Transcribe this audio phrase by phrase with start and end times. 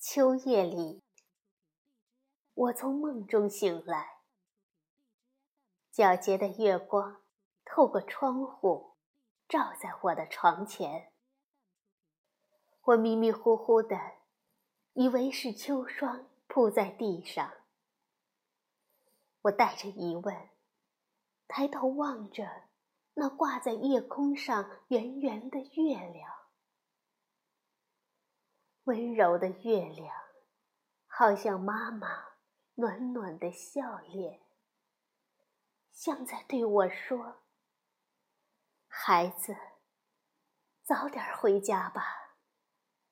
[0.00, 1.02] 秋夜里，
[2.54, 4.20] 我从梦中醒来，
[5.92, 7.20] 皎洁的月光
[7.64, 8.92] 透过窗户
[9.48, 11.10] 照在我的床前。
[12.84, 13.98] 我迷迷糊糊的，
[14.92, 17.52] 以为是秋霜铺在地上。
[19.42, 20.48] 我带着疑问，
[21.48, 22.68] 抬头望着
[23.14, 26.37] 那挂在夜空上圆圆的月亮。
[28.88, 30.16] 温柔的月亮，
[31.06, 32.08] 好像妈妈
[32.76, 34.40] 暖暖的笑脸，
[35.92, 37.42] 像在对我说
[38.88, 39.54] ：“孩子，
[40.84, 42.02] 早点回家吧，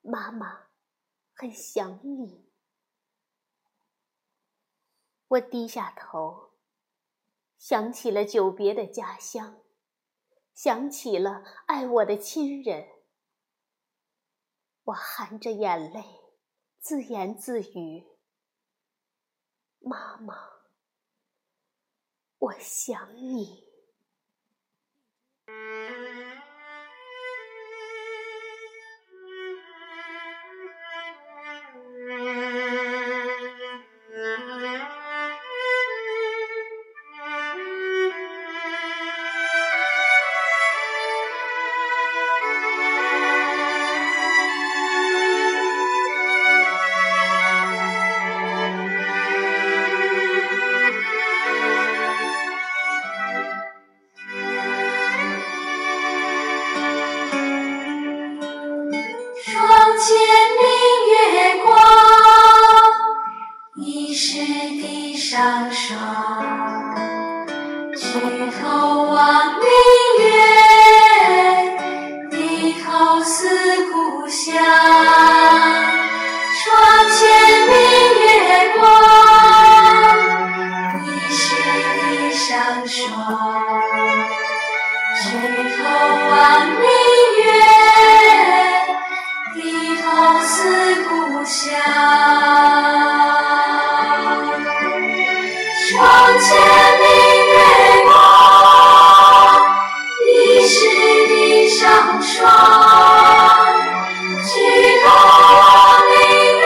[0.00, 0.68] 妈妈
[1.34, 2.50] 很想你。”
[5.28, 6.54] 我低下头，
[7.58, 9.60] 想起了久别的家乡，
[10.54, 12.97] 想起了爱我的亲人。
[14.88, 16.02] 我含着眼泪，
[16.80, 18.06] 自言自语
[19.80, 20.34] ：“妈妈，
[22.38, 23.67] 我想你。”
[89.60, 91.74] 低头思故乡
[95.90, 96.48] 床前
[97.00, 97.04] 明
[97.48, 97.58] 月
[98.04, 98.08] 光
[100.28, 100.76] 疑是
[101.26, 102.38] 地上霜
[104.44, 104.48] 举
[105.04, 105.06] 头
[105.58, 105.60] 望
[106.06, 106.14] 明
[106.60, 106.64] 月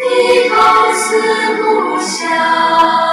[0.00, 0.02] 低
[0.48, 0.54] 头
[0.92, 1.02] 思
[1.62, 3.03] 故乡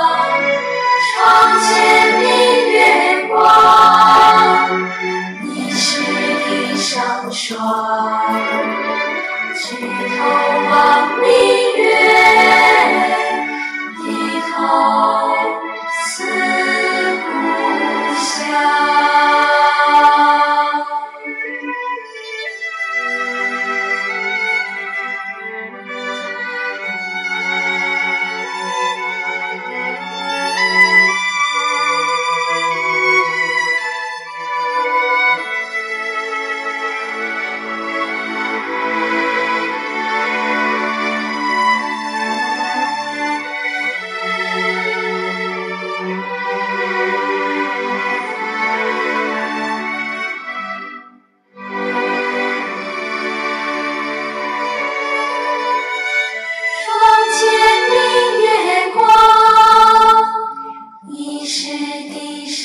[9.70, 10.11] Jesus.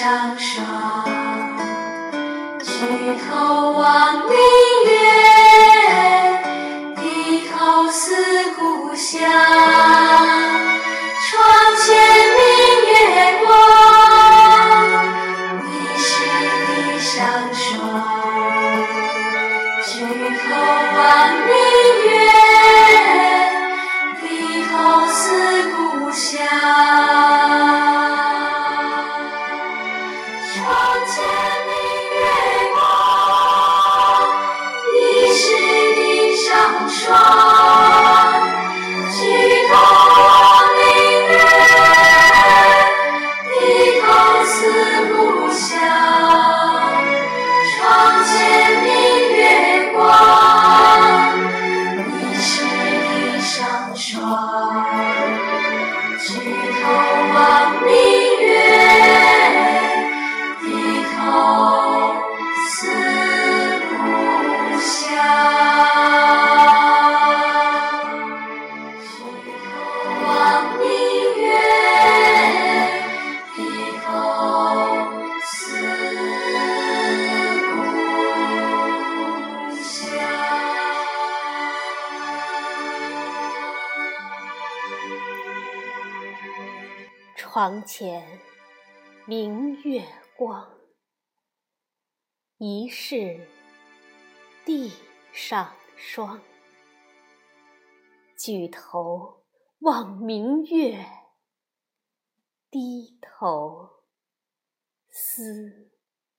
[0.06, 0.75] 三十
[87.56, 88.38] 床前
[89.24, 90.06] 明月
[90.36, 90.78] 光，
[92.58, 93.48] 疑是
[94.66, 94.92] 地
[95.32, 96.38] 上霜。
[98.36, 99.42] 举头
[99.78, 101.02] 望明月，
[102.70, 104.02] 低头
[105.08, 105.90] 思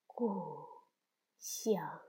[0.05, 0.67] 故
[1.39, 2.06] 乡。